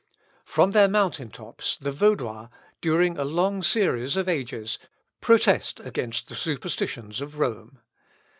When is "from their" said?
0.45-0.87